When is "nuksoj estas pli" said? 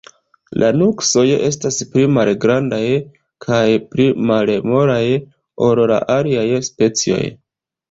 0.77-2.05